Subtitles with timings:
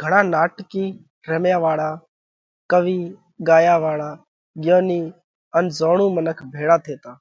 [0.00, 0.84] گھڻا ناٽڪِي،
[1.28, 1.90] رميا واۯا،
[2.70, 3.00] ڪوِي،
[3.48, 4.10] ڳايا واۯا،
[4.62, 5.02] ڳيونِي
[5.56, 7.12] ان زوڻُو منک ڀيۯا ٿيتا۔